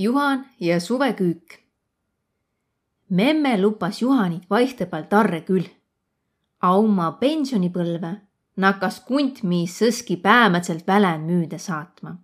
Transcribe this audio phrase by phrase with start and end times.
[0.00, 1.58] Juhan ja suveküük.
[3.08, 5.66] memme lupas Juhanit vaihtõpal tarre küll.
[6.60, 8.12] A oma pensionipõlve
[8.56, 12.16] nakkas kuntmiis sõski päämätselt välän müüde saatma.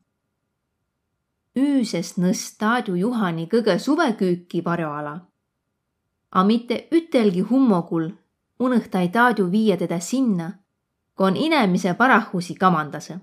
[1.57, 5.21] üüsest nõst Taadu Juhani kõige suveküüki varjoala.
[6.31, 8.11] A mitte ütelgi hummogul
[8.58, 10.53] unõhtai Taadu viia teda sinna,
[11.15, 13.21] kon inemise parahusi kamandase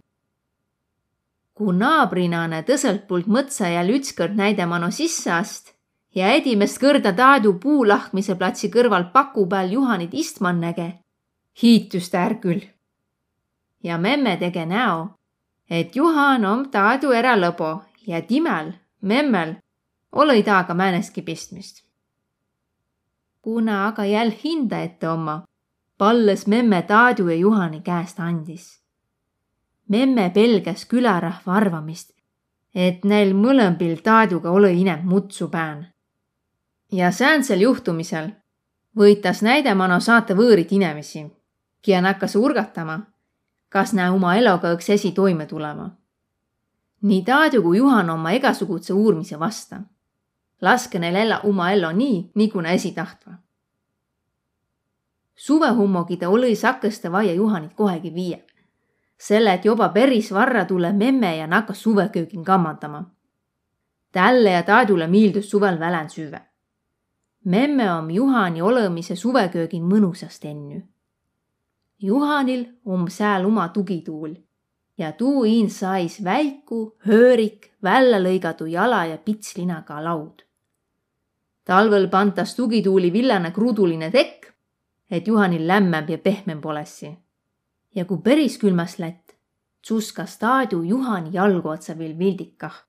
[1.53, 5.73] ku naabrinane tõselt mõtsa ja lütskõrd näidama no sisse ast
[6.15, 10.99] ja edimest kõrda Taadu puulahkmise platsi kõrval paku peal Juhanit istman näge,
[11.61, 12.61] hiitus ta är küll.
[13.83, 15.15] ja memme tege näo,
[15.69, 19.55] et Juhan om Taadu eralõbo ja timel, memmel,
[20.11, 21.83] olõ taaga määnestki pistmist.
[23.41, 25.43] kuna aga jäl hinda ette oma,
[25.97, 28.82] palles memme Taadu ja Juhani käest andis
[29.89, 32.11] memme pelgas külarahva arvamist,
[32.75, 35.87] et neil mõlembil Taaduga ole inem mutsu pään.
[36.91, 38.29] ja säänsel juhtumisel
[38.97, 41.25] võitas näidemano saata võõrit inemisi,
[41.81, 42.99] kia nakkas urgatama,
[43.69, 45.89] kas nä oma eloga üks esi toime tulema.
[47.01, 49.81] nii Taadu kui Juhan oma igasuguse uurmise vasta.
[50.61, 53.33] laske neil ella oma ellu nii, nagu nä esi tahtva.
[55.35, 58.52] suvehummogi ta oli sakeste vaia Juhanit kohegi viia
[59.23, 63.03] selle, et juba päris varra tuleb memme ja nakkas suveköögin kammandama.
[64.11, 66.39] tälle ja Taadule miildus suvel välän süüa.
[67.45, 70.81] memme om Juhani olemise suveköögin mõnusast ennü.
[71.99, 74.35] Juhanil om sääl oma tugituul
[74.97, 80.43] ja tuu iin sais väiku, höörik, välja lõigatu jala ja pitslinaga laud.
[81.63, 84.53] talvel pantas tugituuli villane kruuduline tekk,
[85.11, 87.23] et Juhanil lämmem ja pehmem polessi
[87.95, 89.35] ja kui päris külmas lätt,
[89.83, 92.83] tsuskas Taadu Juhani jalgu otsa veel vildikah